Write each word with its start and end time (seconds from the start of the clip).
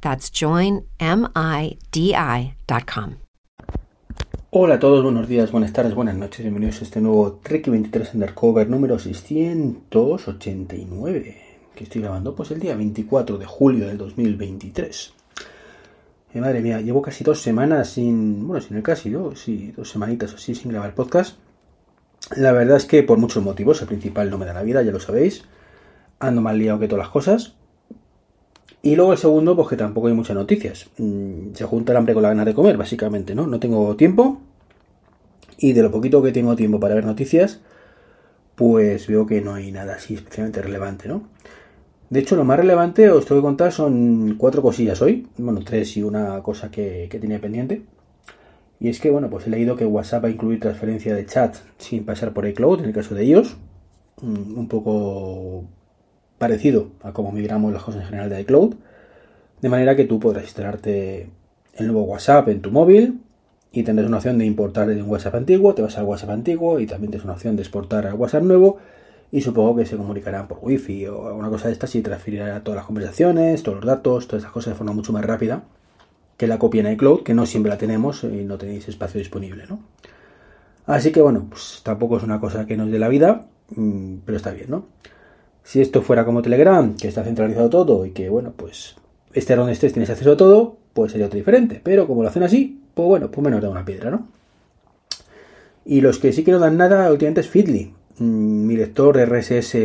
That's 0.00 0.30
joinmidi.com. 0.30 3.16
Hola 4.52 4.74
a 4.74 4.80
todos, 4.80 5.04
buenos 5.04 5.28
días, 5.28 5.52
buenas 5.52 5.72
tardes, 5.72 5.94
buenas 5.94 6.16
noches, 6.16 6.40
bienvenidos 6.40 6.80
a 6.80 6.84
este 6.84 7.00
nuevo 7.00 7.38
Trek 7.42 7.68
23 7.68 8.14
Undercover 8.14 8.68
número 8.68 8.98
689 8.98 11.50
que 11.80 11.84
estoy 11.84 12.02
grabando 12.02 12.34
pues 12.34 12.50
el 12.50 12.60
día 12.60 12.76
24 12.76 13.38
de 13.38 13.46
julio 13.46 13.86
del 13.86 13.96
2023. 13.96 15.14
Eh, 16.34 16.40
madre 16.40 16.60
mía, 16.60 16.78
llevo 16.82 17.00
casi 17.00 17.24
dos 17.24 17.40
semanas 17.40 17.88
sin, 17.88 18.46
bueno, 18.46 18.60
sin 18.60 18.76
el 18.76 18.82
casi, 18.82 19.08
dos, 19.08 19.40
sí, 19.40 19.72
dos 19.74 19.88
semanitas 19.88 20.34
así 20.34 20.54
sin 20.54 20.72
grabar 20.72 20.94
podcast. 20.94 21.38
La 22.36 22.52
verdad 22.52 22.76
es 22.76 22.84
que 22.84 23.02
por 23.02 23.16
muchos 23.16 23.42
motivos, 23.42 23.80
el 23.80 23.88
principal 23.88 24.28
no 24.28 24.36
me 24.36 24.44
da 24.44 24.52
la 24.52 24.62
vida, 24.62 24.82
ya 24.82 24.92
lo 24.92 25.00
sabéis, 25.00 25.46
ando 26.18 26.42
más 26.42 26.54
liado 26.54 26.78
que 26.78 26.86
todas 26.86 27.06
las 27.06 27.12
cosas. 27.12 27.54
Y 28.82 28.96
luego 28.96 29.12
el 29.12 29.18
segundo, 29.18 29.54
pues 29.56 29.68
que 29.68 29.76
tampoco 29.76 30.06
hay 30.08 30.14
muchas 30.14 30.36
noticias. 30.36 30.88
Mm, 30.98 31.52
se 31.54 31.64
junta 31.64 31.92
el 31.92 31.98
hambre 31.98 32.14
con 32.14 32.22
la 32.22 32.30
gana 32.30 32.44
de 32.44 32.54
comer, 32.54 32.76
básicamente, 32.76 33.34
¿no? 33.34 33.46
No 33.46 33.60
tengo 33.60 33.94
tiempo. 33.96 34.40
Y 35.58 35.72
de 35.74 35.82
lo 35.82 35.90
poquito 35.90 36.22
que 36.22 36.32
tengo 36.32 36.56
tiempo 36.56 36.80
para 36.80 36.94
ver 36.94 37.04
noticias, 37.04 37.60
pues 38.54 39.06
veo 39.06 39.26
que 39.26 39.42
no 39.42 39.54
hay 39.54 39.72
nada 39.72 39.94
así 39.94 40.14
especialmente 40.14 40.62
relevante, 40.62 41.08
¿no? 41.08 41.24
De 42.08 42.20
hecho, 42.20 42.36
lo 42.36 42.44
más 42.44 42.58
relevante 42.58 43.10
os 43.10 43.26
tengo 43.26 43.40
que 43.40 43.46
contar 43.46 43.72
son 43.72 44.36
cuatro 44.38 44.62
cosillas 44.62 45.00
hoy. 45.02 45.28
Bueno, 45.36 45.60
tres 45.64 45.96
y 45.96 46.02
una 46.02 46.42
cosa 46.42 46.70
que, 46.70 47.08
que 47.10 47.18
tenía 47.20 47.40
pendiente. 47.40 47.84
Y 48.80 48.88
es 48.88 48.98
que, 48.98 49.10
bueno, 49.10 49.28
pues 49.30 49.46
he 49.46 49.50
leído 49.50 49.76
que 49.76 49.84
WhatsApp 49.86 50.24
va 50.24 50.28
a 50.28 50.30
incluir 50.32 50.58
transferencia 50.58 51.14
de 51.14 51.26
chat 51.26 51.56
sin 51.78 52.04
pasar 52.04 52.32
por 52.32 52.46
iCloud, 52.48 52.80
en 52.80 52.86
el 52.86 52.92
caso 52.94 53.14
de 53.14 53.24
ellos. 53.24 53.56
Mm, 54.22 54.58
un 54.58 54.68
poco 54.68 55.64
parecido 56.40 56.88
a 57.02 57.12
como 57.12 57.32
migramos 57.32 57.70
las 57.70 57.82
cosas 57.82 58.00
en 58.00 58.08
general 58.08 58.30
de 58.30 58.40
iCloud, 58.40 58.74
de 59.60 59.68
manera 59.68 59.94
que 59.94 60.06
tú 60.06 60.18
podrás 60.18 60.44
instalarte 60.44 61.28
el 61.74 61.86
nuevo 61.86 62.04
WhatsApp 62.04 62.48
en 62.48 62.62
tu 62.62 62.70
móvil 62.70 63.20
y 63.72 63.82
tendrás 63.82 64.08
una 64.08 64.16
opción 64.16 64.38
de 64.38 64.46
importar 64.46 64.88
un 64.88 65.02
WhatsApp 65.02 65.34
antiguo, 65.34 65.74
te 65.74 65.82
vas 65.82 65.98
al 65.98 66.06
WhatsApp 66.06 66.30
antiguo 66.30 66.80
y 66.80 66.86
también 66.86 67.10
tienes 67.10 67.24
una 67.24 67.34
opción 67.34 67.56
de 67.56 67.62
exportar 67.62 68.06
al 68.06 68.14
WhatsApp 68.14 68.42
nuevo 68.42 68.78
y 69.30 69.42
supongo 69.42 69.76
que 69.76 69.84
se 69.84 69.98
comunicarán 69.98 70.48
por 70.48 70.60
wifi 70.62 71.06
o 71.08 71.28
alguna 71.28 71.50
cosa 71.50 71.66
de 71.66 71.74
estas 71.74 71.94
y 71.94 72.00
transferirá 72.00 72.64
todas 72.64 72.76
las 72.76 72.86
conversaciones, 72.86 73.62
todos 73.62 73.76
los 73.76 73.86
datos, 73.86 74.26
todas 74.26 74.42
esas 74.42 74.52
cosas 74.52 74.72
de 74.72 74.78
forma 74.78 74.94
mucho 74.94 75.12
más 75.12 75.24
rápida 75.26 75.64
que 76.38 76.46
la 76.46 76.58
copia 76.58 76.80
en 76.80 76.90
iCloud, 76.94 77.22
que 77.22 77.34
no 77.34 77.44
siempre 77.44 77.68
la 77.68 77.76
tenemos 77.76 78.24
y 78.24 78.44
no 78.44 78.56
tenéis 78.56 78.88
espacio 78.88 79.18
disponible, 79.18 79.66
¿no? 79.68 79.80
Así 80.86 81.12
que 81.12 81.20
bueno, 81.20 81.46
pues 81.50 81.82
tampoco 81.82 82.16
es 82.16 82.22
una 82.22 82.40
cosa 82.40 82.64
que 82.64 82.78
nos 82.78 82.90
dé 82.90 82.98
la 82.98 83.08
vida, 83.08 83.46
mm, 83.76 84.20
pero 84.24 84.38
está 84.38 84.52
bien, 84.52 84.70
¿no? 84.70 84.86
Si 85.62 85.80
esto 85.80 86.02
fuera 86.02 86.24
como 86.24 86.42
Telegram, 86.42 86.96
que 86.96 87.08
está 87.08 87.22
centralizado 87.22 87.70
todo 87.70 88.06
y 88.06 88.10
que, 88.10 88.28
bueno, 88.28 88.52
pues 88.56 88.96
estés 89.32 89.56
donde 89.56 89.72
estés 89.72 89.92
tienes 89.92 90.10
acceso 90.10 90.32
a 90.32 90.36
todo, 90.36 90.76
pues 90.92 91.12
sería 91.12 91.26
otro 91.26 91.36
diferente. 91.36 91.80
Pero 91.82 92.06
como 92.06 92.22
lo 92.22 92.28
hacen 92.28 92.42
así, 92.42 92.80
pues 92.94 93.06
bueno, 93.06 93.30
pues 93.30 93.44
menos 93.44 93.62
da 93.62 93.68
una 93.68 93.84
piedra, 93.84 94.10
¿no? 94.10 94.28
Y 95.84 96.00
los 96.00 96.18
que 96.18 96.32
sí 96.32 96.44
que 96.44 96.52
no 96.52 96.58
dan 96.58 96.76
nada 96.76 97.10
últimamente 97.10 97.40
es 97.40 97.48
Feedly, 97.48 97.94
mm, 98.18 98.66
mi 98.66 98.76
lector 98.76 99.18
RSS 99.18 99.78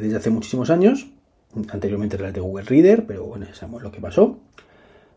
desde 0.00 0.16
hace 0.16 0.30
muchísimos 0.30 0.70
años. 0.70 1.08
Anteriormente 1.70 2.16
era 2.16 2.28
el 2.28 2.32
de 2.34 2.40
Google 2.40 2.64
Reader, 2.64 3.06
pero 3.06 3.24
bueno, 3.24 3.46
sabemos 3.54 3.82
lo 3.82 3.90
que 3.90 4.00
pasó. 4.00 4.38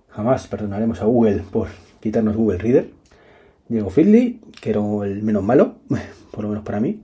Jamás 0.10 0.48
perdonaremos 0.48 1.02
a 1.02 1.06
Google 1.06 1.44
por 1.52 1.68
quitarnos 2.00 2.36
Google 2.36 2.58
Reader. 2.58 2.90
Llegó 3.70 3.90
Feedly, 3.90 4.42
que 4.62 4.72
era 4.72 4.82
el 5.06 5.22
menos 5.24 5.44
malo, 5.44 5.76
por 6.32 6.44
lo 6.44 6.50
menos 6.50 6.64
para 6.64 6.80
mí. 6.80 7.02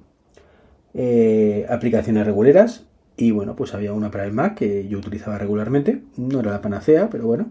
Eh, 0.93 1.65
aplicaciones 1.69 2.25
reguleras, 2.25 2.86
y 3.17 3.31
bueno, 3.31 3.55
pues 3.55 3.73
había 3.73 3.93
una 3.93 4.11
para 4.11 4.25
el 4.25 4.31
Mac 4.31 4.55
que 4.55 4.87
yo 4.87 4.99
utilizaba 4.99 5.39
regularmente. 5.39 6.03
No 6.17 6.39
era 6.39 6.51
la 6.51 6.61
panacea, 6.61 7.09
pero 7.09 7.25
bueno. 7.25 7.49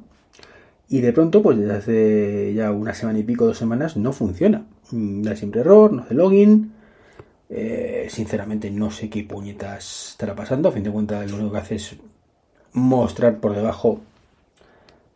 Y 0.88 1.00
de 1.00 1.12
pronto, 1.12 1.42
pues 1.42 1.58
desde 1.58 1.74
hace 1.74 2.54
ya 2.54 2.70
una 2.70 2.94
semana 2.94 3.18
y 3.18 3.24
pico, 3.24 3.44
dos 3.46 3.58
semanas, 3.58 3.96
no 3.96 4.12
funciona. 4.12 4.64
Mm, 4.92 5.22
da 5.22 5.34
siempre 5.34 5.62
error, 5.62 5.92
no 5.92 6.02
hace 6.02 6.14
login. 6.14 6.72
Eh, 7.50 8.06
sinceramente 8.10 8.70
no 8.70 8.90
sé 8.90 9.10
qué 9.10 9.24
puñetas 9.24 10.10
estará 10.12 10.36
pasando. 10.36 10.68
A 10.68 10.72
fin 10.72 10.84
de 10.84 10.92
cuentas, 10.92 11.28
lo 11.28 11.36
único 11.36 11.52
que 11.52 11.58
hace 11.58 11.74
es 11.76 11.96
mostrar 12.72 13.40
por 13.40 13.56
debajo 13.56 14.00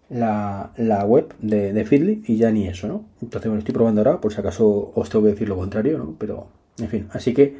la, 0.09 0.73
web 1.07 1.33
de, 1.41 1.73
de 1.73 2.23
y 2.27 2.37
ya 2.37 2.51
ni 2.51 2.67
eso, 2.67 2.89
¿no? 2.89 3.05
Entonces, 3.23 3.49
bueno, 3.49 3.61
estoy 3.61 3.75
probando 3.75 4.01
ahora, 4.01 4.21
por 4.21 4.33
si 4.33 4.41
acaso 4.41 4.91
os 4.95 5.09
tengo 5.09 5.25
que 5.27 5.33
decir 5.33 5.49
lo 5.49 5.57
contrario, 5.57 5.99
¿no? 5.99 6.17
Pero, 6.19 6.49
en 6.79 6.89
fin, 6.89 7.09
así 7.13 7.33
que 7.35 7.57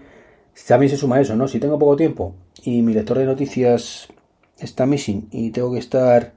también 0.67 0.91
se 0.91 0.97
suma 0.97 1.21
eso, 1.21 1.37
¿no? 1.37 1.47
Si 1.47 1.61
tengo 1.61 1.79
poco 1.79 1.95
tiempo 1.97 2.35
y 2.65 2.83
mi 2.83 2.95
lector 2.95 3.19
de 3.19 3.27
noticias 3.27 4.09
está 4.59 4.87
missing 4.87 5.29
y 5.31 5.51
tengo 5.51 5.73
que 5.73 5.79
estar 5.79 6.33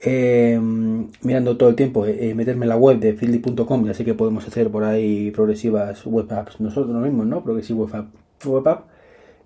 em, 0.00 1.08
mirando 1.22 1.56
todo 1.56 1.68
el 1.68 1.76
tiempo, 1.76 2.06
eh, 2.06 2.34
meterme 2.34 2.64
en 2.64 2.70
la 2.70 2.76
web 2.76 2.98
de 2.98 3.14
fieldy.com, 3.14 3.86
ya 3.86 3.94
sé 3.94 4.04
que 4.04 4.14
podemos 4.14 4.46
hacer 4.46 4.70
por 4.70 4.84
ahí 4.84 5.30
progresivas 5.30 6.04
web 6.06 6.32
apps, 6.32 6.60
nosotros 6.60 6.94
mismos, 7.02 7.26
¿no? 7.26 7.42
Progressive 7.44 7.80
web 7.80 7.94
app, 7.94 8.14
web 8.46 8.68
app 8.68 8.88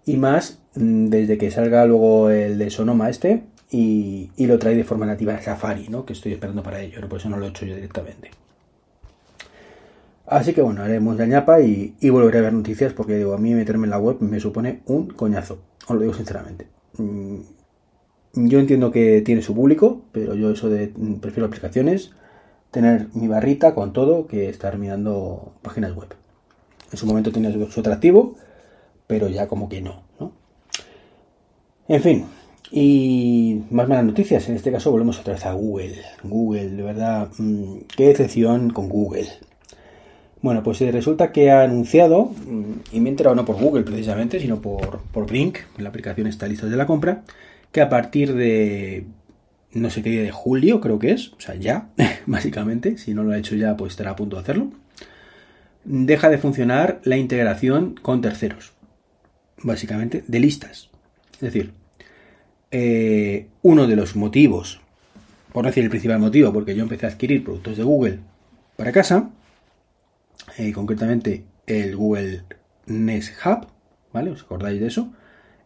y 0.05 0.17
más 0.17 0.61
mm, 0.77 1.07
desde 1.07 1.39
que 1.39 1.51
salga 1.51 1.85
luego 1.87 2.31
el 2.31 2.59
de 2.59 2.71
Sonoma 2.71 3.11
este 3.11 3.45
y, 3.71 4.31
y 4.37 4.47
lo 4.47 4.59
trae 4.59 4.77
de 4.77 4.85
forma 4.85 5.07
nativa 5.07 5.35
a 5.35 5.43
Safari, 5.43 5.89
¿no? 5.89 6.07
Que 6.07 6.13
estoy 6.13 6.33
esperando 6.33 6.63
para 6.63 6.81
ello, 6.81 7.01
por 7.09 7.19
eso 7.19 7.29
no 7.29 7.37
lo 7.39 7.47
he 7.47 7.49
hecho 7.51 7.67
yo 7.67 7.75
directamente. 7.75 8.31
Así 10.27 10.55
que 10.55 10.61
bueno, 10.63 10.83
haremos 10.83 11.17
la 11.17 11.27
ñapa 11.27 11.61
y, 11.61 11.95
volveré 12.11 12.39
a 12.39 12.43
ver 12.43 12.53
noticias 12.53 12.93
porque 12.93 13.17
digo, 13.17 13.35
a 13.35 13.39
mí 13.39 13.55
meterme 13.55 13.85
en 13.85 13.91
la 13.91 13.99
web 13.99 14.17
me 14.21 14.41
supone 14.41 14.81
un 14.87 15.07
coñazo. 15.09 15.59
Os 15.87 15.95
lo 15.95 16.01
digo 16.01 16.15
sinceramente. 16.15 16.67
Mm, 16.99 17.41
yo 18.35 18.59
entiendo 18.59 18.91
que 18.91 19.23
tiene 19.23 19.43
su 19.43 19.55
público, 19.55 20.03
pero 20.13 20.35
yo 20.35 20.51
eso 20.51 20.69
de 20.69 20.93
mm, 20.95 21.15
prefiero 21.17 21.47
aplicaciones, 21.47 22.13
tener 22.71 23.09
mi 23.15 23.29
barrita 23.29 23.75
con 23.75 23.93
todo 23.93 24.27
que 24.27 24.49
estar 24.49 24.79
mirando 24.79 25.53
páginas 25.63 25.95
web. 25.95 26.09
En 26.93 26.99
su 26.99 27.07
momento 27.07 27.33
tiene 27.33 27.53
su 27.71 27.81
atractivo, 27.81 28.37
pero 29.07 29.29
ya 29.29 29.49
como 29.49 29.69
que 29.69 29.81
no, 29.81 30.03
¿no? 30.21 30.33
En 31.89 32.03
fin, 32.03 32.27
y 32.71 33.63
más 33.71 33.89
malas 33.89 34.05
noticias. 34.05 34.49
En 34.49 34.57
este 34.57 34.73
caso 34.73 34.91
volvemos 34.91 35.19
otra 35.21 35.35
vez 35.35 35.47
a 35.47 35.53
Google. 35.53 36.03
Google, 36.25 36.71
de 36.71 36.83
verdad, 36.83 37.31
mm, 37.39 37.79
qué 37.97 38.09
decepción 38.09 38.71
con 38.71 38.89
Google. 38.89 39.29
Bueno, 40.47 40.63
pues 40.63 40.81
eh, 40.81 40.93
resulta 40.93 41.33
que 41.33 41.51
ha 41.51 41.65
anunciado, 41.65 42.27
mm, 42.27 42.73
y 42.93 43.01
me 43.01 43.09
he 43.09 43.11
enterado 43.11 43.35
no 43.35 43.45
por 43.45 43.57
Google 43.57 43.83
precisamente, 43.83 44.39
sino 44.39 44.63
por, 44.63 45.01
por 45.11 45.27
Brink, 45.27 45.59
la 45.77 45.89
aplicación 45.89 46.29
está 46.29 46.47
lista 46.47 46.67
de 46.67 46.77
la 46.77 46.87
compra, 46.87 47.25
que 47.73 47.81
a 47.81 47.89
partir 47.89 48.33
de 48.33 49.07
no 49.73 49.91
sé 49.91 50.05
qué 50.05 50.11
día 50.11 50.23
de 50.23 50.31
julio 50.31 50.81
creo 50.81 51.01
que 51.01 51.11
es, 51.11 51.33
o 51.33 51.41
sea, 51.41 51.57
ya, 51.57 51.89
básicamente, 52.27 52.97
si 52.97 53.13
no 53.13 53.25
lo 53.25 53.33
ha 53.33 53.39
hecho 53.39 53.57
ya, 53.57 53.77
pues 53.77 53.95
estará 53.95 54.13
a 54.13 54.15
punto 54.15 54.37
de 54.37 54.43
hacerlo, 54.43 54.71
deja 55.85 56.31
de 56.31 56.39
funcionar 56.39 57.01
la 57.03 57.17
integración 57.17 57.97
con 58.01 58.21
terceros, 58.21 58.73
básicamente 59.65 60.23
de 60.29 60.39
listas. 60.39 60.91
Es 61.33 61.41
decir, 61.41 61.73
eh, 62.71 63.49
uno 63.63 63.89
de 63.89 63.97
los 63.97 64.15
motivos, 64.15 64.81
por 65.53 65.65
no 65.65 65.71
decir 65.71 65.83
el 65.83 65.91
principal 65.91 66.21
motivo, 66.21 66.53
porque 66.53 66.77
yo 66.77 66.85
empecé 66.85 67.07
a 67.07 67.09
adquirir 67.09 67.43
productos 67.43 67.77
de 67.79 67.83
Google 67.83 68.21
para 68.77 68.93
casa, 68.93 69.33
eh, 70.59 70.73
concretamente 70.73 71.45
el 71.67 71.97
Google 71.97 72.43
Nest 72.87 73.35
Hub, 73.45 73.67
¿vale? 74.13 74.31
¿Os 74.31 74.43
acordáis 74.43 74.81
de 74.81 74.87
eso? 74.89 75.13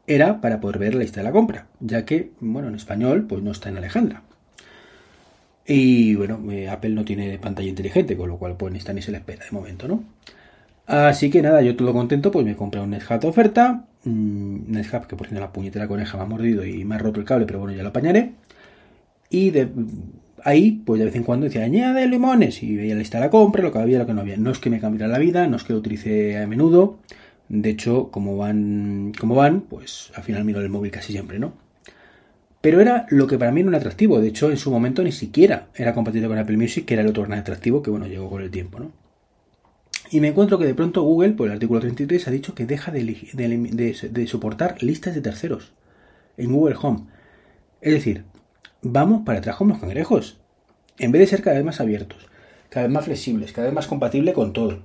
Era 0.06 0.40
para 0.40 0.60
poder 0.60 0.78
ver 0.78 0.94
la 0.94 1.02
lista 1.02 1.20
de 1.20 1.25
la 1.25 1.32
compra, 1.32 1.66
ya 1.81 2.04
que, 2.04 2.32
bueno, 2.40 2.69
en 2.69 2.75
español, 2.75 3.26
pues 3.28 3.42
no 3.42 3.52
está 3.52 3.69
en 3.69 3.76
Alejandra. 3.76 4.22
Y 5.66 6.16
bueno, 6.16 6.40
eh, 6.50 6.69
Apple 6.69 6.90
no 6.90 7.04
tiene 7.04 7.38
pantalla 7.38 7.69
inteligente, 7.69 8.16
con 8.16 8.28
lo 8.28 8.38
cual 8.38 8.56
pues 8.56 8.72
ni 8.72 8.81
ni 8.94 9.02
se 9.02 9.12
le 9.12 9.19
espera 9.19 9.44
de 9.44 9.52
momento, 9.52 9.87
¿no? 9.87 10.02
Así 10.87 11.31
que 11.31 11.42
nada, 11.42 11.62
yo 11.62 11.76
todo 11.76 11.92
contento, 11.92 12.32
pues 12.32 12.44
me 12.44 12.56
compré 12.56 12.81
un 12.81 12.90
Nexhub 12.90 13.20
de 13.20 13.28
oferta. 13.28 13.84
Un 14.04 14.64
Nexhub 14.69 15.06
que 15.06 15.14
por 15.14 15.28
cierto 15.28 15.40
la 15.40 15.52
puñetera 15.52 15.87
coneja 15.87 16.16
me 16.16 16.25
ha 16.25 16.26
mordido 16.26 16.64
y 16.64 16.84
me 16.84 16.96
ha 16.96 16.98
roto 16.98 17.20
el 17.20 17.26
cable, 17.26 17.46
pero 17.46 17.60
bueno, 17.60 17.76
ya 17.76 17.84
lo 17.84 17.90
apañaré. 17.90 18.32
Y 19.31 19.50
de 19.50 19.69
ahí, 20.44 20.82
pues 20.84 20.98
de 20.98 21.06
vez 21.06 21.14
en 21.16 21.22
cuando 21.22 21.44
decía, 21.44 21.64
añade 21.64 22.06
limones. 22.08 22.62
Y 22.62 22.76
veía 22.76 22.94
la 22.94 23.00
lista 23.00 23.19
de 23.19 23.25
la 23.25 23.31
compra, 23.31 23.62
lo 23.62 23.72
que 23.72 23.78
había, 23.78 23.98
lo 23.98 24.06
que 24.06 24.14
no 24.14 24.20
había. 24.20 24.37
No 24.37 24.50
es 24.50 24.58
que 24.58 24.70
me 24.70 24.81
cambiara 24.81 25.12
la 25.12 25.19
vida, 25.19 25.46
no 25.46 25.56
es 25.56 25.64
que 25.64 25.72
lo 25.72 25.78
utilice 25.78 26.38
a 26.38 26.46
menudo. 26.46 26.98
De 27.48 27.70
hecho, 27.70 28.10
como 28.10 28.37
van, 28.37 29.12
como 29.19 29.34
van, 29.34 29.62
pues 29.62 30.12
al 30.14 30.22
final 30.22 30.44
miro 30.44 30.60
el 30.60 30.69
móvil 30.69 30.90
casi 30.90 31.12
siempre, 31.12 31.38
¿no? 31.38 31.52
Pero 32.60 32.81
era 32.81 33.06
lo 33.10 33.26
que 33.26 33.38
para 33.38 33.52
mí 33.52 33.62
era 33.62 33.76
atractivo. 33.78 34.20
De 34.20 34.28
hecho, 34.28 34.50
en 34.50 34.58
su 34.58 34.70
momento 34.70 35.02
ni 35.02 35.12
siquiera 35.12 35.69
era 35.75 35.94
compatible 35.94 36.28
con 36.28 36.38
Apple 36.38 36.56
Music, 36.56 36.84
que 36.84 36.94
era 36.94 37.02
el 37.02 37.08
otro 37.08 37.25
gran 37.25 37.38
atractivo 37.38 37.82
que, 37.82 37.90
bueno, 37.90 38.06
llegó 38.06 38.28
con 38.28 38.42
el 38.42 38.50
tiempo, 38.50 38.78
¿no? 38.78 38.92
Y 40.10 40.20
me 40.20 40.28
encuentro 40.28 40.58
que 40.58 40.66
de 40.66 40.75
pronto 40.75 41.02
Google, 41.02 41.32
por 41.32 41.46
el 41.46 41.54
artículo 41.54 41.81
33, 41.81 42.26
ha 42.26 42.31
dicho 42.32 42.54
que 42.54 42.66
deja 42.66 42.90
de, 42.90 44.26
soportar 44.26 44.82
listas 44.82 45.14
de 45.14 45.20
terceros 45.20 45.72
en 46.37 46.52
Google 46.52 46.76
Home. 46.82 47.06
Es 47.81 47.94
decir, 47.94 48.25
vamos 48.82 49.22
para 49.24 49.38
atrás 49.38 49.56
como 49.56 49.70
los 49.70 49.80
cangrejos. 49.80 50.38
En 50.98 51.12
vez 51.12 51.20
de 51.20 51.26
ser 51.26 51.42
cada 51.42 51.56
vez 51.56 51.64
más 51.64 51.80
abiertos, 51.80 52.28
cada 52.68 52.86
vez 52.86 52.94
más 52.94 53.04
flexibles, 53.04 53.52
cada 53.52 53.66
vez 53.66 53.74
más 53.74 53.86
compatible 53.86 54.32
con 54.32 54.52
todo. 54.52 54.80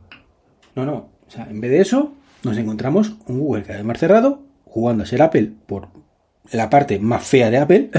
No, 0.76 0.86
no. 0.86 1.10
O 1.28 1.32
sea, 1.32 1.48
en 1.50 1.60
vez 1.62 1.72
de 1.72 1.82
eso, 1.82 2.14
nos 2.44 2.58
encontramos 2.58 3.16
un 3.28 3.40
Google 3.40 3.64
cada 3.64 3.78
vez 3.78 3.86
más 3.86 4.00
cerrado, 4.00 4.44
jugando 4.66 5.04
a 5.04 5.08
ser 5.08 5.22
Apple 5.22 5.52
por 5.66 5.88
la 6.52 6.70
parte 6.70 7.00
más 7.00 7.24
fea 7.26 7.50
de 7.50 7.58
Apple 7.58 7.90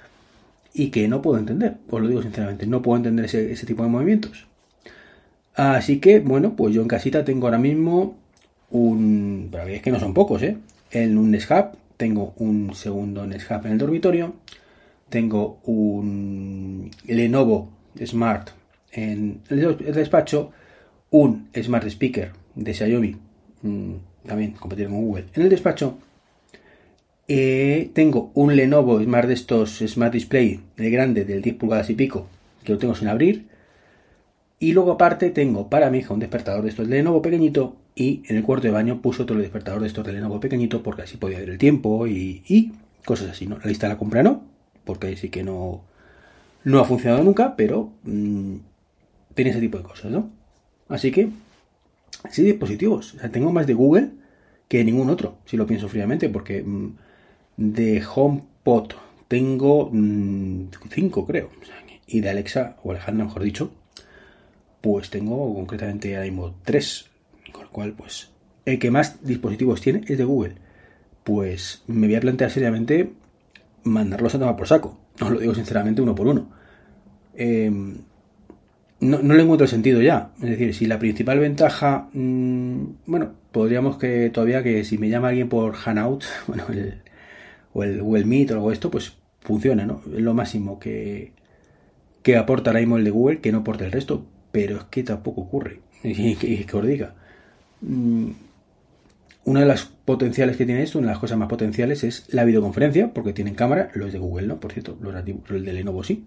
y 0.74 0.88
que 0.88 1.08
no 1.08 1.20
puedo 1.20 1.38
entender, 1.38 1.76
os 1.90 2.00
lo 2.00 2.08
digo 2.08 2.22
sinceramente, 2.22 2.66
no 2.66 2.82
puedo 2.82 2.96
entender 2.96 3.26
ese, 3.26 3.66
tipo 3.66 3.82
de 3.82 3.88
movimientos. 3.88 4.46
Así 5.54 6.00
que, 6.00 6.20
bueno, 6.20 6.56
pues 6.56 6.74
yo 6.74 6.80
en 6.80 6.88
casita 6.88 7.24
tengo 7.24 7.46
ahora 7.46 7.58
mismo 7.58 8.16
un... 8.70 9.48
Pero 9.52 9.66
es 9.66 9.82
que 9.82 9.90
no 9.90 10.00
son 10.00 10.14
pocos, 10.14 10.42
¿eh? 10.42 10.56
En 10.90 11.18
un 11.18 11.30
Nexhub, 11.30 11.76
tengo 11.98 12.32
un 12.38 12.74
segundo 12.74 13.26
Nexhub 13.26 13.66
en 13.66 13.72
el 13.72 13.78
dormitorio, 13.78 14.34
tengo 15.12 15.60
un 15.64 16.90
Lenovo 17.06 17.68
Smart 18.02 18.48
en 18.92 19.42
el 19.50 19.76
despacho, 19.76 20.52
un 21.10 21.48
Smart 21.54 21.86
Speaker 21.86 22.32
de 22.54 22.72
Xiaomi, 22.72 23.16
mm, 23.60 23.92
también 24.26 24.52
compatible 24.52 24.88
con 24.88 25.04
Google, 25.04 25.26
en 25.34 25.42
el 25.42 25.50
despacho, 25.50 25.98
eh, 27.28 27.90
tengo 27.92 28.30
un 28.32 28.56
Lenovo 28.56 29.02
Smart 29.02 29.28
de 29.28 29.34
estos 29.34 29.84
Smart 29.86 30.14
Display, 30.14 30.60
el 30.78 30.90
grande 30.90 31.26
del 31.26 31.42
10 31.42 31.56
pulgadas 31.56 31.90
y 31.90 31.94
pico, 31.94 32.26
que 32.64 32.72
lo 32.72 32.78
tengo 32.78 32.94
sin 32.94 33.08
abrir. 33.08 33.48
Y 34.60 34.72
luego 34.72 34.92
aparte 34.92 35.28
tengo 35.28 35.68
para 35.68 35.90
mi 35.90 35.98
hija 35.98 36.14
un 36.14 36.20
despertador 36.20 36.62
de 36.62 36.70
estos 36.70 36.88
de 36.88 36.96
Lenovo 36.96 37.20
pequeñito 37.20 37.76
y 37.94 38.22
en 38.28 38.36
el 38.36 38.44
cuarto 38.44 38.66
de 38.66 38.72
baño 38.72 39.02
puso 39.02 39.24
otro 39.24 39.36
despertador 39.36 39.82
de 39.82 39.88
estos 39.88 40.06
de 40.06 40.14
Lenovo 40.14 40.40
pequeñito 40.40 40.82
porque 40.82 41.02
así 41.02 41.18
podía 41.18 41.38
ver 41.38 41.50
el 41.50 41.58
tiempo 41.58 42.06
y, 42.06 42.72
cosas 43.04 43.28
así. 43.28 43.46
¿no? 43.46 43.58
La 43.58 43.66
lista 43.66 43.88
de 43.88 43.92
la 43.92 43.98
compra 43.98 44.22
no, 44.22 44.51
porque 44.84 45.08
ahí 45.08 45.16
sí 45.16 45.28
que 45.28 45.42
no, 45.42 45.82
no 46.64 46.80
ha 46.80 46.84
funcionado 46.84 47.22
nunca, 47.24 47.56
pero 47.56 47.92
mm, 48.04 48.56
tiene 49.34 49.50
ese 49.50 49.60
tipo 49.60 49.78
de 49.78 49.84
cosas, 49.84 50.10
¿no? 50.10 50.30
Así 50.88 51.10
que, 51.10 51.30
sí, 52.30 52.42
dispositivos. 52.42 53.16
Tengo 53.32 53.52
más 53.52 53.66
de 53.66 53.74
Google 53.74 54.10
que 54.68 54.84
ningún 54.84 55.10
otro, 55.10 55.38
si 55.46 55.56
lo 55.56 55.66
pienso 55.66 55.88
fríamente, 55.88 56.28
porque... 56.28 56.62
Mm, 56.62 56.92
de 57.56 58.02
HomePod 58.02 58.92
tengo 59.28 59.90
5 59.90 59.92
mm, 59.92 61.26
creo. 61.26 61.50
Y 62.06 62.20
de 62.20 62.30
Alexa, 62.30 62.76
o 62.82 62.90
Alejandra 62.90 63.24
mejor 63.24 63.42
dicho, 63.42 63.72
pues 64.80 65.10
tengo 65.10 65.54
concretamente 65.54 66.16
ahora 66.16 66.28
mismo 66.28 66.54
3. 66.64 67.10
Con 67.52 67.64
lo 67.64 67.70
cual, 67.70 67.92
pues 67.92 68.30
el 68.64 68.78
que 68.78 68.90
más 68.90 69.24
dispositivos 69.24 69.80
tiene 69.80 70.02
es 70.06 70.18
de 70.18 70.24
Google. 70.24 70.54
Pues 71.24 71.82
me 71.86 72.06
voy 72.06 72.16
a 72.16 72.20
plantear 72.20 72.50
seriamente 72.50 73.12
mandarlos 73.84 74.34
a 74.34 74.38
tomar 74.38 74.56
por 74.56 74.68
saco. 74.68 74.98
Os 75.20 75.30
lo 75.30 75.38
digo 75.38 75.54
sinceramente 75.54 76.02
uno 76.02 76.14
por 76.14 76.26
uno. 76.26 76.48
Em, 77.34 77.98
no, 79.00 79.18
le 79.20 79.42
encuentro 79.42 79.66
sentido 79.66 80.00
ya. 80.00 80.30
Es 80.42 80.50
decir, 80.50 80.74
si 80.74 80.86
la 80.86 80.98
principal 80.98 81.38
ventaja, 81.38 82.08
mm, 82.12 82.84
bueno, 83.06 83.32
podríamos 83.50 83.98
que 83.98 84.30
todavía 84.30 84.62
que 84.62 84.84
si 84.84 84.98
me 84.98 85.08
llama 85.08 85.28
alguien 85.28 85.48
por 85.48 85.74
Hanout, 85.84 86.24
bueno, 86.46 86.64
el, 86.70 87.02
o 87.72 87.82
el, 87.84 88.00
o 88.00 88.10
Meet 88.26 88.50
o 88.52 88.54
algo 88.54 88.72
esto, 88.72 88.90
pues 88.90 89.16
funciona, 89.40 89.86
¿no? 89.86 90.02
Es 90.14 90.20
lo 90.20 90.34
máximo 90.34 90.78
que, 90.78 91.32
que 92.22 92.36
aporta 92.36 92.70
ahora 92.70 92.80
mismo 92.80 92.96
el 92.96 93.04
de 93.04 93.10
Google, 93.10 93.40
que 93.40 93.52
no 93.52 93.58
aporta 93.58 93.84
el 93.84 93.92
resto, 93.92 94.24
pero 94.52 94.76
es 94.76 94.84
que 94.84 95.02
tampoco 95.02 95.42
ocurre. 95.42 95.80
Y 96.04 96.64
que, 96.64 96.76
os 96.76 96.86
diga. 96.86 97.14
Mm, 97.80 98.30
una 99.52 99.60
de 99.60 99.66
las 99.66 99.84
potenciales 99.84 100.56
que 100.56 100.66
tiene 100.66 100.82
esto, 100.82 100.98
una 100.98 101.08
de 101.08 101.12
las 101.12 101.20
cosas 101.20 101.38
más 101.38 101.48
potenciales 101.48 102.02
es 102.04 102.26
la 102.32 102.44
videoconferencia, 102.44 103.14
porque 103.14 103.32
tienen 103.32 103.54
cámara, 103.54 103.90
los 103.94 104.12
de 104.12 104.18
Google, 104.18 104.48
¿no? 104.48 104.60
Por 104.60 104.72
cierto, 104.72 104.98
los, 105.00 105.14
de 105.24 105.72
Lenovo 105.72 106.02
sí. 106.04 106.24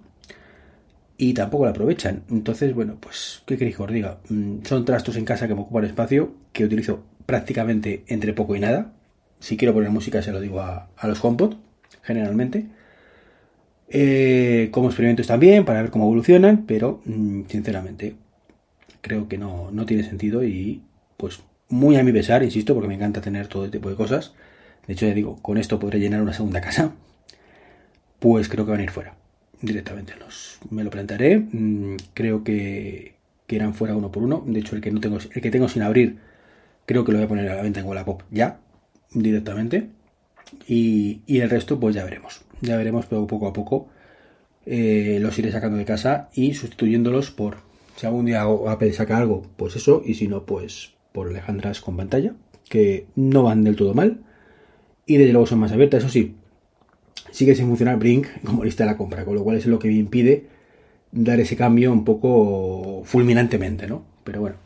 Y 1.17 1.33
tampoco 1.33 1.65
la 1.65 1.71
aprovechan. 1.71 2.23
Entonces, 2.29 2.73
bueno, 2.73 2.97
pues, 2.99 3.43
¿qué 3.45 3.57
queréis 3.57 3.77
que 3.77 3.83
os 3.83 3.91
diga? 3.91 4.19
Mm, 4.29 4.63
son 4.63 4.85
trastos 4.85 5.15
en 5.17 5.25
casa 5.25 5.47
que 5.47 5.55
me 5.55 5.61
ocupan 5.61 5.85
espacio, 5.85 6.33
que 6.53 6.65
utilizo 6.65 7.03
prácticamente 7.25 8.03
entre 8.07 8.33
poco 8.33 8.55
y 8.55 8.59
nada 8.59 8.93
si 9.39 9.57
quiero 9.57 9.73
poner 9.73 9.91
música 9.91 10.21
se 10.21 10.31
lo 10.31 10.41
digo 10.41 10.61
a, 10.61 10.89
los 11.03 11.23
HomePod, 11.23 11.55
generalmente. 12.01 12.65
Eh, 13.87 14.69
como 14.71 14.87
experimentos 14.87 15.27
también, 15.27 15.65
para 15.65 15.81
ver 15.81 15.91
cómo 15.91 16.05
evolucionan, 16.05 16.65
pero 16.65 17.01
mm, 17.05 17.43
sinceramente 17.47 18.15
creo 19.01 19.27
que 19.27 19.37
no, 19.37 19.69
tiene 19.85 20.03
sentido 20.03 20.43
y 20.43 20.81
pues 21.17 21.41
muy 21.69 21.97
a 21.97 22.03
mi 22.03 22.11
pesar, 22.11 22.43
insisto, 22.43 22.73
porque 22.73 22.87
me 22.87 22.95
encanta 22.95 23.21
tener 23.21 23.47
todo 23.47 23.65
este 23.65 23.77
tipo 23.77 23.89
de 23.89 23.95
cosas. 23.95 24.33
De 24.87 24.93
hecho, 24.93 25.07
ya 25.07 25.13
digo, 25.13 25.37
con 25.41 25.57
esto 25.57 25.79
podré 25.79 25.99
llenar 25.99 26.21
una 26.21 26.33
segunda 26.33 26.61
casa. 26.61 26.93
Pues 28.19 28.49
creo 28.49 28.65
que 28.65 28.71
van 28.71 28.81
a 28.81 28.83
ir 28.83 28.91
fuera. 28.91 29.15
Directamente. 29.61 30.13
Los, 30.19 30.59
me 30.69 30.83
lo 30.83 30.89
plantearé. 30.89 31.39
Mm, 31.39 31.97
creo 32.13 32.43
que, 32.43 33.15
que, 33.47 33.55
irán 33.55 33.73
fuera 33.73 33.95
uno 33.95 34.11
por 34.11 34.23
uno. 34.23 34.43
De 34.45 34.59
hecho, 34.59 34.75
el 34.75 34.81
que 34.81 34.91
no 34.91 34.99
tengo, 34.99 35.17
el 35.17 35.41
que 35.41 35.51
tengo 35.51 35.67
sin 35.69 35.81
abrir, 35.81 36.19
creo 36.85 37.03
que 37.03 37.11
lo 37.11 37.17
voy 37.17 37.25
a 37.25 37.29
poner 37.29 37.49
a 37.49 37.55
la 37.55 37.61
venta 37.61 37.79
en 37.79 37.85
Wallapop 37.87 38.23
ya 38.31 38.59
directamente. 39.11 39.89
Y, 40.67 41.21
el 41.27 41.49
resto, 41.49 41.79
pues 41.79 41.95
ya 41.95 42.03
veremos. 42.03 42.41
Ya 42.61 42.77
veremos, 42.77 43.05
pero 43.07 43.27
poco 43.27 43.47
a 43.47 43.53
poco 43.53 43.89
eh, 44.65 45.19
los 45.21 45.37
iré 45.39 45.51
sacando 45.51 45.77
de 45.77 45.85
casa 45.85 46.29
y 46.33 46.53
sustituyéndolos 46.53 47.31
por, 47.31 47.57
si 47.95 48.05
algún 48.05 48.25
día 48.25 48.43
Apple 48.43 48.93
saca 48.93 49.17
algo, 49.17 49.43
pues 49.57 49.75
eso, 49.75 50.01
y 50.05 50.15
si 50.15 50.27
no, 50.27 50.45
pues 50.45 50.94
por 51.15 51.29
Alejandras 51.29 51.79
con 51.79 51.95
pantalla, 51.95 52.33
que 52.69 53.07
no 53.15 53.43
van 53.43 53.63
del 53.63 53.77
todo 53.77 53.93
mal. 53.93 54.19
Y 55.05 55.15
desde 55.17 55.31
luego 55.31 55.47
son 55.47 55.59
más 55.59 55.71
abiertas, 55.71 56.03
eso 56.03 56.11
sí. 56.11 56.35
Sigue 57.31 57.55
sin 57.55 57.67
funcionar 57.67 57.97
Brink 57.97 58.27
como 58.43 58.65
lista 58.65 58.83
de 58.83 58.91
la 58.91 58.97
compra, 58.97 59.23
con 59.23 59.35
lo 59.35 59.43
cual 59.43 59.57
es 59.57 59.65
lo 59.65 59.79
que 59.79 59.87
me 59.87 59.95
impide 59.95 60.47
dar 61.13 61.39
ese 61.39 61.55
cambio 61.55 61.91
un 61.93 62.03
poco 62.03 63.03
fulminantemente, 63.05 63.87
¿no? 63.87 64.03
Pero 64.25 64.41
bueno, 64.41 64.57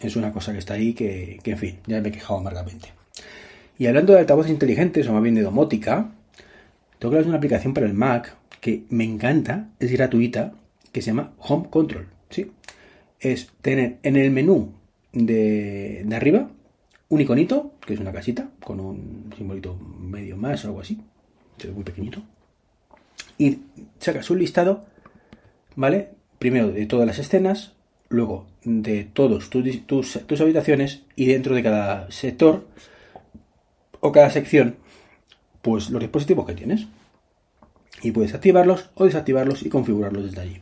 es 0.00 0.16
una 0.16 0.32
cosa 0.32 0.52
que 0.52 0.58
está 0.58 0.74
ahí 0.74 0.92
que, 0.92 1.40
en 1.42 1.58
fin, 1.58 1.78
ya 1.86 2.00
me 2.02 2.10
he 2.10 2.12
quejado 2.12 2.40
amargamente. 2.40 2.88
Y 3.78 3.86
hablando 3.86 4.12
de 4.12 4.20
altavoces 4.20 4.52
inteligentes, 4.52 5.08
o 5.08 5.14
más 5.14 5.22
bien 5.22 5.34
de 5.34 5.42
domótica, 5.42 6.10
tengo 6.98 7.10
que 7.10 7.16
hablar 7.16 7.22
de 7.24 7.28
una 7.30 7.38
aplicación 7.38 7.72
para 7.72 7.86
el 7.86 7.94
Mac 7.94 8.36
que 8.60 8.84
me 8.90 9.04
encanta, 9.04 9.70
es 9.80 9.90
gratuita, 9.92 10.52
que 10.92 11.00
se 11.00 11.08
llama 11.08 11.32
Home 11.38 11.68
Control. 11.70 12.06
¿sí? 12.28 12.50
Es 13.20 13.50
tener 13.62 13.96
en 14.02 14.16
el 14.16 14.30
menú 14.30 14.72
de, 15.16 16.06
arriba 16.14 16.50
un 17.08 17.20
iconito, 17.20 17.72
que 17.86 17.94
es 17.94 18.00
una 18.00 18.12
casita, 18.12 18.50
con 18.62 18.80
un 18.80 19.32
simbolito 19.36 19.76
medio 19.76 20.36
más 20.36 20.64
o 20.64 20.68
algo 20.68 20.80
así, 20.80 21.00
es 21.58 21.72
muy 21.72 21.84
pequeñito, 21.84 22.22
y 23.38 23.60
sacas 24.00 24.28
un 24.30 24.40
listado, 24.40 24.84
¿vale? 25.76 26.10
Primero 26.38 26.70
de 26.70 26.86
todas 26.86 27.06
las 27.06 27.18
escenas, 27.18 27.74
luego 28.08 28.46
de 28.64 29.04
todos 29.04 29.50
tus, 29.50 29.86
tus 29.86 30.40
habitaciones 30.40 31.04
y 31.14 31.26
dentro 31.26 31.54
de 31.54 31.62
cada 31.62 32.10
sector 32.10 32.66
o 34.00 34.12
cada 34.12 34.30
sección, 34.30 34.76
pues 35.62 35.90
los 35.90 36.00
dispositivos 36.00 36.46
que 36.46 36.54
tienes. 36.54 36.86
Y 38.02 38.10
puedes 38.10 38.34
activarlos 38.34 38.90
o 38.94 39.06
desactivarlos 39.06 39.64
y 39.64 39.70
configurarlos 39.70 40.24
desde 40.26 40.40
allí. 40.40 40.60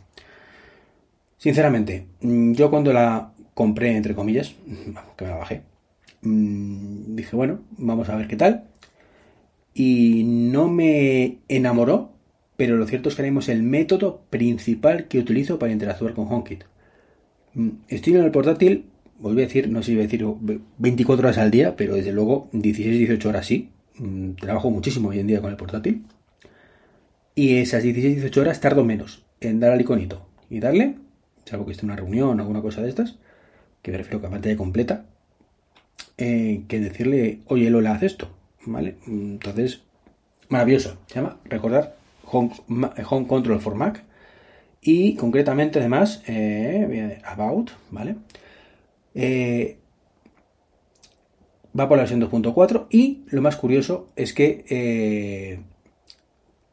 Sinceramente, 1.36 2.06
yo 2.20 2.70
cuando 2.70 2.92
la 2.92 3.33
compré, 3.54 3.96
entre 3.96 4.14
comillas, 4.14 4.54
que 5.16 5.24
me 5.24 5.30
la 5.30 5.36
bajé, 5.36 5.62
mm, 6.22 7.14
dije, 7.16 7.36
bueno, 7.36 7.60
vamos 7.78 8.08
a 8.08 8.16
ver 8.16 8.28
qué 8.28 8.36
tal. 8.36 8.64
Y 9.74 10.22
no 10.24 10.68
me 10.68 11.38
enamoró, 11.48 12.12
pero 12.56 12.76
lo 12.76 12.86
cierto 12.86 13.08
es 13.08 13.16
que 13.16 13.22
haremos 13.22 13.48
el 13.48 13.62
método 13.62 14.22
principal 14.30 15.08
que 15.08 15.18
utilizo 15.18 15.58
para 15.58 15.72
interactuar 15.72 16.14
con 16.14 16.28
HomeKit. 16.30 16.64
Mm, 17.54 17.70
estoy 17.88 18.14
en 18.14 18.24
el 18.24 18.30
portátil 18.30 18.86
voy 19.18 19.42
a 19.42 19.46
decir, 19.46 19.70
no 19.70 19.82
sé 19.82 19.86
si 19.86 19.92
voy 19.94 20.04
a 20.04 20.06
decir 20.06 20.26
24 20.78 21.26
horas 21.26 21.38
al 21.38 21.50
día, 21.50 21.76
pero 21.76 21.94
desde 21.94 22.12
luego 22.12 22.48
16-18 22.52 23.24
horas 23.26 23.46
sí. 23.46 23.70
Mm, 23.98 24.32
trabajo 24.32 24.70
muchísimo 24.70 25.10
hoy 25.10 25.20
en 25.20 25.26
día 25.26 25.40
con 25.40 25.50
el 25.50 25.56
portátil. 25.56 26.04
Y 27.34 27.56
esas 27.56 27.84
16-18 27.84 28.36
horas 28.38 28.60
tardo 28.60 28.84
menos 28.84 29.24
en 29.40 29.60
dar 29.60 29.72
al 29.72 29.80
iconito 29.80 30.26
y 30.50 30.60
darle, 30.60 30.96
salvo 31.44 31.66
que 31.66 31.72
esté 31.72 31.84
en 31.84 31.90
una 31.90 31.96
reunión 31.96 32.38
o 32.38 32.42
alguna 32.42 32.62
cosa 32.62 32.82
de 32.82 32.88
estas, 32.88 33.18
que 33.84 33.90
me 33.92 33.98
refiero 33.98 34.26
a 34.26 34.30
pantalla 34.30 34.56
completa, 34.56 35.04
eh, 36.16 36.62
que 36.68 36.80
decirle, 36.80 37.40
oye 37.46 37.68
Lola, 37.68 37.92
haz 37.92 38.02
esto, 38.02 38.30
¿vale? 38.64 38.96
Entonces, 39.06 39.82
maravilloso, 40.48 40.96
se 41.06 41.16
llama, 41.16 41.36
recordar, 41.44 41.94
Home, 42.24 42.50
Home 43.10 43.26
Control 43.26 43.60
for 43.60 43.74
Mac, 43.74 44.02
y 44.80 45.16
concretamente 45.16 45.80
además, 45.80 46.22
eh, 46.26 47.20
About, 47.26 47.72
¿vale? 47.90 48.16
Eh, 49.14 49.76
va 51.78 51.86
por 51.86 51.98
la 51.98 52.04
versión 52.04 52.22
2.4 52.22 52.86
y 52.88 53.24
lo 53.26 53.42
más 53.42 53.56
curioso 53.56 54.08
es 54.16 54.32
que 54.32 54.64
eh, 54.70 55.60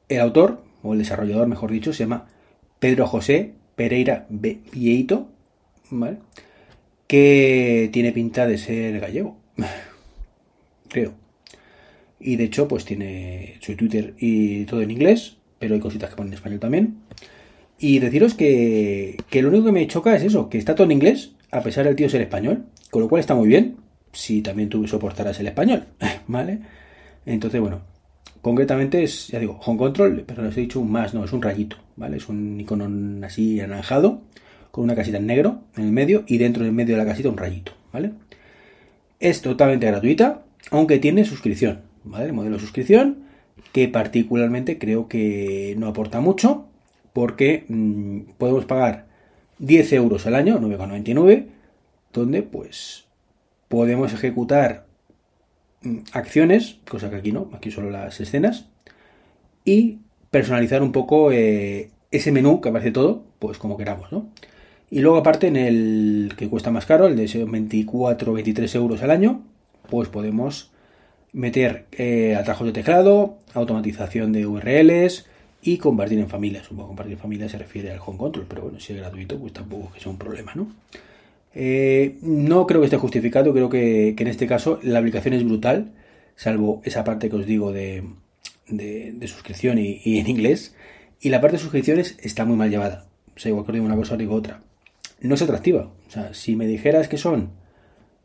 el 0.08 0.20
autor, 0.22 0.64
o 0.82 0.94
el 0.94 1.00
desarrollador 1.00 1.48
mejor 1.48 1.72
dicho, 1.72 1.92
se 1.92 2.06
llama 2.06 2.30
Pedro 2.80 3.06
José 3.06 3.54
Pereira 3.76 4.28
Vieito, 4.30 5.28
¿vale? 5.90 6.20
Que 7.12 7.90
tiene 7.92 8.14
pinta 8.14 8.48
de 8.48 8.58
ser 8.58 8.98
gallego, 9.02 9.36
creo. 10.88 11.12
Y 12.22 12.38
de 12.38 12.46
hecho, 12.46 12.70
pues 12.70 12.86
tiene 12.86 13.58
su 13.60 13.76
Twitter 13.76 14.14
y 14.18 14.64
todo 14.64 14.82
en 14.82 14.92
inglés, 14.92 15.36
pero 15.60 15.74
hay 15.76 15.82
cositas 15.82 16.10
que 16.10 16.16
ponen 16.16 16.32
en 16.32 16.38
español 16.38 16.62
también. 16.62 17.00
Y 17.78 18.00
deciros 18.00 18.34
que, 18.34 19.18
que 19.30 19.42
lo 19.42 19.50
único 19.50 19.66
que 19.66 19.72
me 19.74 19.88
choca 19.88 20.16
es 20.16 20.24
eso, 20.24 20.48
que 20.48 20.58
está 20.58 20.74
todo 20.74 20.86
en 20.86 20.94
inglés, 20.94 21.34
a 21.52 21.60
pesar 21.60 21.84
del 21.84 21.98
tío 21.98 22.08
ser 22.08 22.22
español, 22.22 22.64
con 22.90 23.02
lo 23.02 23.10
cual 23.10 23.20
está 23.20 23.36
muy 23.36 23.50
bien, 23.50 23.76
si 24.14 24.42
también 24.42 24.70
tú 24.70 24.88
soportaras 24.88 25.38
el 25.42 25.48
español, 25.48 25.88
¿vale? 26.28 26.62
Entonces, 27.26 27.60
bueno, 27.60 27.82
concretamente 28.42 29.04
es, 29.04 29.28
ya 29.28 29.40
digo, 29.40 29.60
Home 29.66 29.78
Control, 29.78 30.24
pero 30.26 30.44
les 30.44 30.56
he 30.56 30.62
dicho 30.62 30.80
un 30.80 30.90
más, 30.90 31.14
no, 31.14 31.26
es 31.26 31.34
un 31.34 31.42
rayito, 31.42 31.76
¿vale? 31.98 32.16
Es 32.16 32.30
un 32.30 32.58
icono 32.58 32.90
así 33.26 33.60
anaranjado, 33.60 34.22
con 34.72 34.84
una 34.86 34.96
casita 34.96 35.18
en 35.18 35.28
negro 35.28 35.62
en 35.76 35.84
el 35.84 35.92
medio 35.92 36.24
y 36.28 36.38
dentro 36.38 36.64
del 36.64 36.74
medio 36.74 36.96
de 36.96 37.04
la 37.04 37.10
casita 37.10 37.30
un 37.30 37.38
rayito, 37.38 37.74
¿vale? 37.92 38.14
Es 39.20 39.42
totalmente 39.42 39.88
gratuita, 39.88 40.44
aunque 40.72 41.00
tiene 41.00 41.26
suscripción, 41.26 41.82
¿vale? 42.04 42.26
El 42.26 42.34
modelo 42.34 42.56
de 42.56 42.62
suscripción, 42.62 43.24
que 43.74 43.88
particularmente 43.88 44.78
creo 44.78 45.08
que 45.08 45.76
no 45.78 45.88
aporta 45.88 46.22
mucho, 46.22 46.66
porque 47.14 47.66
mmm, 47.68 48.22
podemos 48.38 48.66
pagar 48.66 49.08
10 49.60 49.94
euros 49.94 50.26
al 50.26 50.36
año, 50.36 50.60
9,99, 50.60 51.48
donde 52.14 52.42
pues 52.42 53.06
podemos 53.68 54.14
ejecutar 54.14 54.86
mm, 55.82 56.00
acciones, 56.14 56.80
cosa 56.90 57.10
que 57.10 57.18
aquí 57.18 57.32
no, 57.32 57.50
aquí 57.54 57.72
solo 57.72 57.92
las 57.92 58.20
escenas, 58.20 58.68
y 59.64 60.00
personalizar 60.32 60.82
un 60.82 60.92
poco 60.92 61.32
eh, 61.32 61.92
ese 62.10 62.32
menú 62.32 62.62
que 62.62 62.70
aparece 62.70 62.92
todo, 62.92 63.24
pues 63.40 63.58
como 63.58 63.78
queramos, 63.78 64.12
¿no? 64.12 64.30
Y 64.92 65.00
luego 65.00 65.18
aparte 65.18 65.48
en 65.48 65.56
el 65.56 66.34
que 66.38 66.50
cuesta 66.50 66.70
más 66.70 66.86
caro, 66.86 67.08
el 67.08 67.16
de 67.16 67.46
24 67.46 68.34
23 68.34 68.76
euros 68.76 69.02
al 69.02 69.10
año, 69.10 69.42
pues 69.90 70.10
podemos 70.10 70.72
meter 71.34 71.88
eh, 71.94 72.36
atajos 72.36 72.68
de 72.68 72.74
teclado, 72.74 73.38
automatización 73.54 74.34
de 74.34 74.46
URLs 74.46 75.26
y 75.64 75.78
compartir 75.78 76.20
en 76.20 76.30
familias. 76.30 76.68
Supongo 76.68 76.90
compartir 76.90 77.14
en 77.14 77.20
familias 77.20 77.52
se 77.52 77.58
refiere 77.58 77.92
al 77.92 78.00
home 78.06 78.18
control, 78.18 78.46
pero 78.48 78.64
bueno, 78.64 78.80
si 78.80 78.94
es 78.94 79.00
gratuito, 79.00 79.40
pues 79.40 79.54
tampoco 79.54 79.88
es 79.88 79.94
que 79.94 80.00
sea 80.02 80.12
un 80.12 80.18
problema, 80.18 80.52
¿no? 80.54 80.68
Eh, 81.56 82.18
no 82.22 82.68
creo 82.68 82.82
que 82.82 82.86
esté 82.86 82.98
justificado, 82.98 83.54
creo 83.54 83.70
que, 83.70 84.14
que, 84.16 84.24
en 84.24 84.30
este 84.30 84.48
caso 84.48 84.80
la 84.84 85.00
aplicación 85.00 85.34
es 85.34 85.44
brutal, 85.44 85.92
salvo 86.36 86.82
esa 86.86 87.04
parte 87.04 87.30
que 87.30 87.36
os 87.36 87.46
digo 87.46 87.72
de, 87.72 88.04
de, 88.72 89.28
suscripción 89.28 89.78
y, 89.78 90.20
en 90.20 90.28
inglés. 90.28 90.76
Y 91.20 91.30
la 91.30 91.42
parte 91.42 91.58
de 91.58 91.64
suscripciones 91.64 92.18
está 92.22 92.46
muy 92.46 92.56
mal 92.56 92.70
llevada. 92.70 93.06
O 93.36 93.40
sea, 93.40 93.50
igual 93.50 93.66
que 93.66 93.74
digo 93.74 93.86
una 93.86 93.96
cosa, 93.96 94.18
digo 94.18 94.36
otra. 94.36 94.62
No 95.22 95.36
es 95.36 95.42
atractiva. 95.42 95.92
O 96.08 96.12
sea, 96.12 96.34
si 96.34 96.56
me 96.56 96.68
dijeras 96.68 97.08
que 97.08 97.18
son 97.18 97.52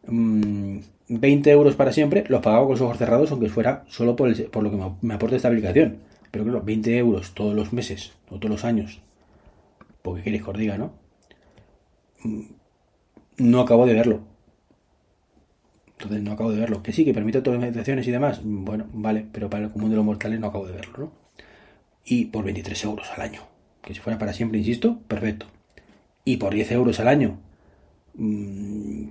mmm, 0.06 0.78
20 1.08 1.50
euros 1.50 1.76
para 1.76 1.92
siempre, 1.92 2.24
los 2.28 2.42
pagaba 2.42 2.64
con 2.64 2.72
los 2.72 2.80
ojos 2.80 2.98
cerrados, 2.98 3.30
aunque 3.30 3.48
fuera 3.48 3.84
solo 3.88 4.16
por, 4.16 4.28
el, 4.28 4.44
por 4.46 4.62
lo 4.62 4.70
que 4.70 5.06
me, 5.06 5.14
aporta 5.14 5.36
esta 5.36 5.48
aplicación. 5.48 5.98
Pero 6.30 6.44
claro, 6.44 6.62
20 6.62 6.96
euros 6.98 7.34
todos 7.34 7.54
los 7.54 7.72
meses 7.72 8.12
o 8.28 8.38
todos 8.38 8.50
los 8.50 8.64
años. 8.64 9.00
Porque 10.02 10.22
queréis 10.22 10.42
que 10.42 10.50
os 10.50 10.58
diga, 10.58 10.78
¿no? 10.78 10.92
no 13.38 13.60
acabo 13.60 13.86
de 13.86 13.94
verlo. 13.94 14.20
Entonces 15.92 16.22
no 16.22 16.32
acabo 16.32 16.50
de 16.52 16.60
verlo. 16.60 16.82
Que 16.82 16.92
sí, 16.92 17.04
que 17.04 17.14
permite 17.14 17.38
automatizaciones 17.38 18.06
y 18.06 18.10
demás. 18.10 18.40
Bueno, 18.42 18.86
vale, 18.92 19.26
pero 19.32 19.48
para 19.48 19.64
el 19.64 19.70
común 19.70 19.90
de 19.90 19.96
los 19.96 20.04
mortales 20.04 20.40
no 20.40 20.48
acabo 20.48 20.66
de 20.66 20.72
verlo, 20.72 20.98
¿no? 20.98 21.12
Y 22.04 22.26
por 22.26 22.44
23 22.44 22.84
euros 22.84 23.10
al 23.14 23.22
año. 23.22 23.42
Que 23.82 23.94
si 23.94 24.00
fuera 24.00 24.18
para 24.18 24.32
siempre, 24.32 24.58
insisto, 24.58 25.00
perfecto. 25.08 25.46
Y 26.26 26.36
por 26.36 26.52
10 26.52 26.72
euros 26.72 27.00
al 27.00 27.08
año, 27.08 27.38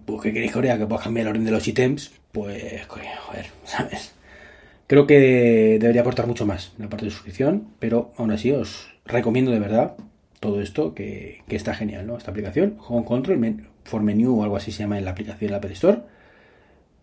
pues 0.05 0.22
que 0.22 0.34
queréis 0.34 0.51
que 0.51 0.60
os 0.60 0.65
que 0.65 0.86
puedas 0.86 1.03
cambiar 1.03 1.25
el 1.25 1.29
orden 1.31 1.45
de 1.45 1.51
los 1.51 1.67
ítems, 1.67 2.12
pues, 2.31 2.86
joder, 2.88 3.45
¿sabes? 3.63 4.13
Creo 4.88 5.07
que 5.07 5.79
debería 5.79 6.01
aportar 6.01 6.27
mucho 6.27 6.45
más 6.45 6.74
la 6.77 6.89
parte 6.89 7.05
de 7.05 7.12
suscripción, 7.12 7.69
pero 7.79 8.13
aún 8.17 8.31
así 8.31 8.51
os 8.51 8.93
recomiendo 9.05 9.51
de 9.51 9.60
verdad 9.60 9.95
todo 10.39 10.62
esto 10.62 10.93
que, 10.93 11.41
está 11.48 11.74
genial, 11.74 12.05
¿no? 12.05 12.17
Esta 12.17 12.31
aplicación, 12.31 12.77
Home 12.88 13.05
Control, 13.05 13.63
for 13.84 14.03
Menu 14.03 14.39
o 14.39 14.43
algo 14.43 14.57
así 14.57 14.72
se 14.72 14.84
llama 14.84 14.98
en 14.98 15.05
la 15.05 15.12
aplicación 15.12 15.48
de 15.48 15.51
la 15.51 15.57
App 15.57 15.65
Store. 15.72 16.00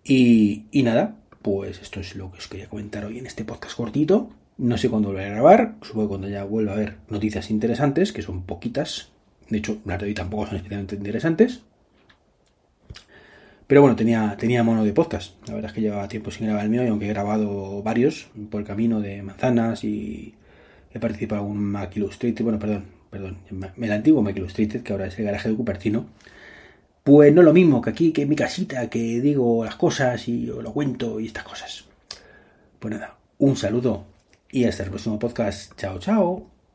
Y, 0.04 0.66
y, 0.70 0.82
nada, 0.82 1.16
pues 1.40 1.80
esto 1.80 2.00
es 2.00 2.14
lo 2.16 2.30
que 2.30 2.38
os 2.38 2.48
quería 2.48 2.68
comentar 2.68 3.04
hoy 3.04 3.18
en 3.18 3.26
este 3.26 3.44
podcast 3.44 3.76
cortito. 3.76 4.30
No 4.58 4.76
sé 4.76 4.90
cuándo 4.90 5.08
volveré 5.08 5.28
a 5.28 5.34
grabar, 5.34 5.76
supongo 5.82 6.06
que 6.06 6.08
cuando 6.10 6.28
ya 6.28 6.44
vuelva 6.44 6.72
a 6.72 6.74
haber 6.74 6.98
noticias 7.08 7.50
interesantes, 7.50 8.12
que 8.12 8.22
son 8.22 8.42
poquitas. 8.42 9.11
De 9.52 9.58
hecho, 9.58 9.82
las 9.84 10.00
de 10.00 10.06
hoy 10.06 10.14
tampoco 10.14 10.46
son 10.46 10.56
especialmente 10.56 10.96
interesantes. 10.96 11.60
Pero 13.66 13.82
bueno, 13.82 13.96
tenía, 13.96 14.34
tenía 14.38 14.62
mono 14.62 14.82
de 14.82 14.94
podcast. 14.94 15.34
La 15.46 15.52
verdad 15.52 15.70
es 15.70 15.74
que 15.74 15.82
llevaba 15.82 16.08
tiempo 16.08 16.30
sin 16.30 16.46
grabar 16.46 16.64
el 16.64 16.70
mío, 16.70 16.82
y 16.82 16.88
aunque 16.88 17.04
he 17.04 17.08
grabado 17.10 17.82
varios 17.82 18.30
por 18.50 18.62
el 18.62 18.66
camino 18.66 19.02
de 19.02 19.22
manzanas 19.22 19.84
y 19.84 20.34
he 20.90 20.98
participado 20.98 21.42
en 21.42 21.50
un 21.50 21.64
Mac 21.64 21.94
Illustrated, 21.94 22.42
bueno, 22.42 22.58
perdón, 22.58 22.86
perdón, 23.10 23.40
el 23.76 23.92
antiguo 23.92 24.22
Mac 24.22 24.34
Illustrated, 24.38 24.82
que 24.82 24.92
ahora 24.94 25.08
es 25.08 25.18
el 25.18 25.26
garaje 25.26 25.50
de 25.50 25.54
Cupertino, 25.54 26.06
pues 27.04 27.34
no 27.34 27.42
lo 27.42 27.52
mismo 27.52 27.82
que 27.82 27.90
aquí, 27.90 28.10
que 28.12 28.22
en 28.22 28.30
mi 28.30 28.36
casita, 28.36 28.88
que 28.88 29.20
digo 29.20 29.66
las 29.66 29.76
cosas 29.76 30.28
y 30.28 30.46
lo 30.46 30.72
cuento 30.72 31.20
y 31.20 31.26
estas 31.26 31.44
cosas. 31.44 31.84
Pues 32.78 32.94
nada, 32.94 33.18
un 33.36 33.56
saludo 33.56 34.06
y 34.50 34.64
hasta 34.64 34.84
el 34.84 34.88
próximo 34.88 35.18
podcast. 35.18 35.78
Chao, 35.78 35.98
chao. 35.98 36.51